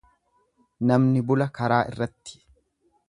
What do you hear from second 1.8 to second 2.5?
irratti.